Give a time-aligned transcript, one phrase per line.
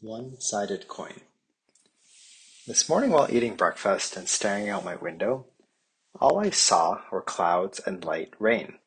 [0.00, 1.22] One-sided coin.
[2.68, 5.46] This morning while eating breakfast and staring out my window,
[6.20, 8.78] all I saw were clouds and light rain.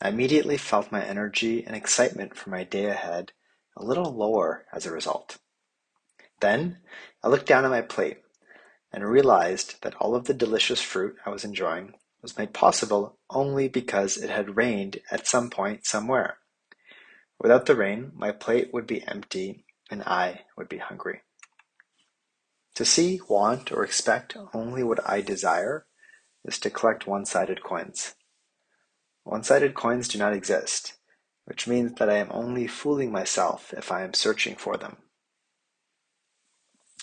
[0.00, 3.32] I immediately felt my energy and excitement for my day ahead
[3.76, 5.38] a little lower as a result.
[6.38, 6.78] Then
[7.24, 8.18] I looked down at my plate
[8.92, 13.66] and realized that all of the delicious fruit I was enjoying was made possible only
[13.66, 16.38] because it had rained at some point somewhere.
[17.40, 21.20] Without the rain, my plate would be empty and I would be hungry.
[22.76, 25.86] To see, want, or expect only what I desire
[26.46, 28.14] is to collect one-sided coins.
[29.24, 30.94] One-sided coins do not exist,
[31.44, 34.96] which means that I am only fooling myself if I am searching for them.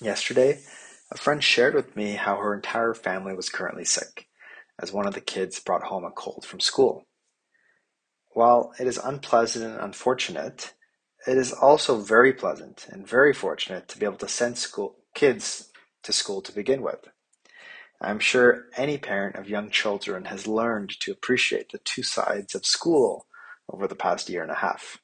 [0.01, 0.59] Yesterday,
[1.12, 4.26] a friend shared with me how her entire family was currently sick,
[4.81, 7.05] as one of the kids brought home a cold from school.
[8.31, 10.73] While it is unpleasant and unfortunate,
[11.27, 15.69] it is also very pleasant and very fortunate to be able to send school kids
[16.03, 17.09] to school to begin with.
[18.01, 22.65] I'm sure any parent of young children has learned to appreciate the two sides of
[22.65, 23.27] school
[23.67, 24.99] over the past year and a half.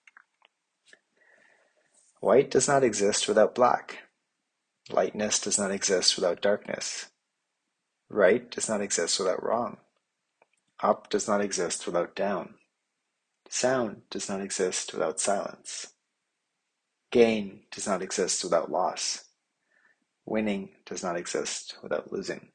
[2.22, 4.00] White does not exist without black.
[4.89, 7.07] Lightness does not exist without darkness.
[8.09, 9.77] Right does not exist without wrong.
[10.81, 12.55] Up does not exist without down.
[13.50, 15.94] Sound does not exist without silence.
[17.16, 19.23] Gain does not exist without loss.
[20.25, 22.49] Winning does not exist without losing.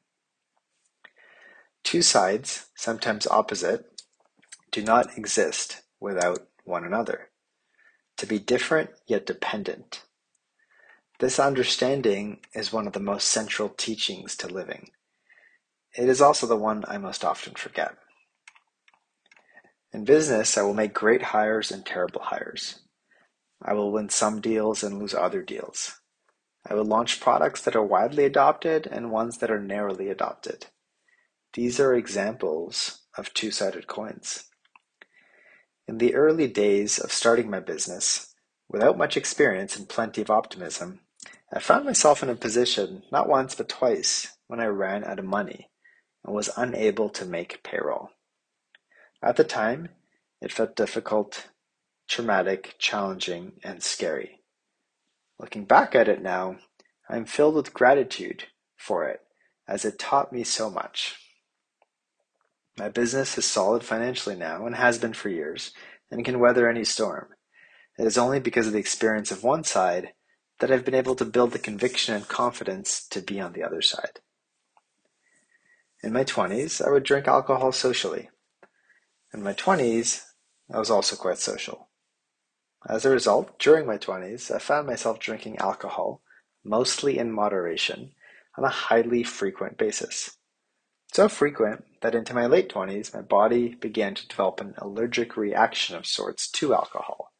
[1.83, 3.85] Two sides, sometimes opposite,
[4.71, 7.31] do not exist without one another.
[8.17, 10.03] To be different yet dependent.
[11.17, 14.91] This understanding is one of the most central teachings to living.
[15.97, 17.95] It is also the one I most often forget.
[19.91, 22.81] In business, I will make great hires and terrible hires.
[23.63, 25.99] I will win some deals and lose other deals.
[26.67, 30.67] I will launch products that are widely adopted and ones that are narrowly adopted.
[31.53, 34.45] These are examples of two-sided coins.
[35.87, 38.33] In the early days of starting my business,
[38.69, 41.01] without much experience and plenty of optimism,
[41.53, 45.25] I found myself in a position, not once but twice, when I ran out of
[45.25, 45.69] money
[46.23, 48.11] and was unable to make payroll.
[49.21, 49.89] At the time,
[50.41, 51.47] it felt difficult
[52.11, 54.41] traumatic, challenging, and scary.
[55.39, 56.57] Looking back at it now,
[57.09, 58.43] I am filled with gratitude
[58.75, 59.21] for it
[59.65, 61.15] as it taught me so much.
[62.77, 65.71] My business is solid financially now and has been for years
[66.11, 67.29] and can weather any storm.
[67.97, 70.11] It is only because of the experience of one side
[70.59, 73.81] that I've been able to build the conviction and confidence to be on the other
[73.81, 74.19] side.
[76.03, 78.29] In my 20s, I would drink alcohol socially.
[79.33, 80.23] In my 20s,
[80.73, 81.87] I was also quite social.
[82.87, 86.21] As a result, during my twenties, I found myself drinking alcohol,
[86.63, 88.13] mostly in moderation,
[88.57, 90.37] on a highly frequent basis.
[91.13, 95.95] So frequent that into my late twenties, my body began to develop an allergic reaction
[95.95, 97.31] of sorts to alcohol.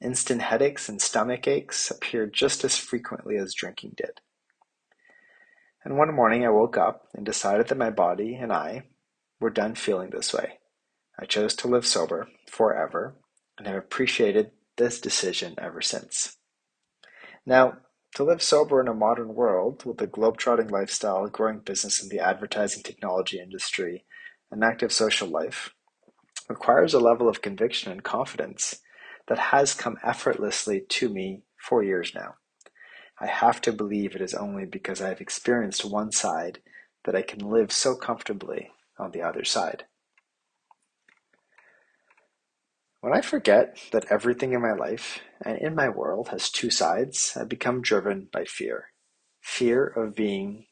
[0.00, 4.20] Instant headaches and stomach aches appeared just as frequently as drinking did.
[5.84, 8.84] And one morning I woke up and decided that my body and I
[9.40, 10.58] were done feeling this way.
[11.18, 13.16] I chose to live sober forever
[13.56, 16.36] and have appreciated this decision ever since.
[17.44, 17.78] Now,
[18.14, 22.20] to live sober in a modern world with a globe-trotting lifestyle, growing business in the
[22.20, 24.06] advertising technology industry,
[24.50, 25.74] and active social life
[26.48, 28.80] requires a level of conviction and confidence
[29.28, 32.34] that has come effortlessly to me for years now.
[33.20, 36.60] I have to believe it is only because I have experienced one side
[37.04, 39.84] that I can live so comfortably on the other side.
[43.00, 47.36] When I forget that everything in my life and in my world has two sides,
[47.40, 48.86] I become driven by fear.
[49.40, 50.66] Fear of being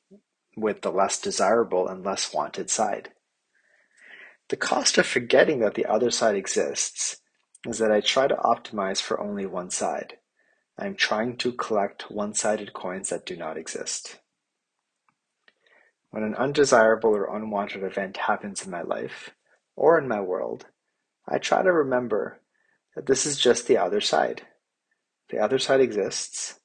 [0.57, 3.11] with the less desirable and less wanted side.
[4.49, 7.21] The cost of forgetting that the other side exists
[7.65, 10.19] is that I try to optimize for only one side.
[10.79, 14.19] I am trying to collect one-sided coins that do not exist.
[16.11, 19.31] When an undesirable or unwanted event happens in my life,
[19.75, 20.67] or in my world,
[21.29, 22.41] I try to remember
[22.95, 24.43] that this is just the other side.
[25.31, 26.61] The other side exists,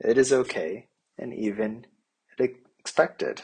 [0.00, 1.86] it is okay, and even
[2.38, 3.42] expected.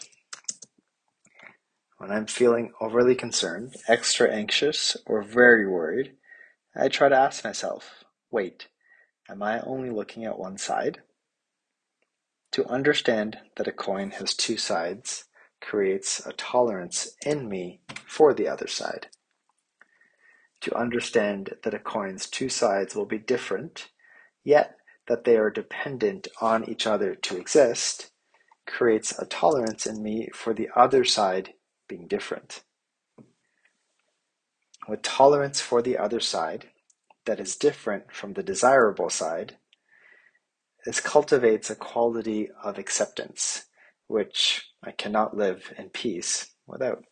[1.97, 6.17] When I'm feeling overly concerned, extra anxious, or very worried,
[6.76, 8.69] I try to ask myself, wait,
[9.29, 11.00] am I only looking at one side?
[12.53, 15.25] To understand that a coin has two sides
[15.61, 19.09] creates a tolerance in me for the other side
[20.61, 23.89] to understand that a coin's two sides will be different,
[24.45, 24.77] yet
[25.07, 28.11] that they are dependent on each other to exist
[28.67, 31.55] creates a tolerance in me for the other side
[31.89, 32.63] being different.
[34.89, 36.69] With tolerance for the other side
[37.25, 39.57] that is different from the desirable side,
[40.85, 43.67] this cultivates a quality of acceptance,
[44.07, 47.05] which I cannot live in peace without.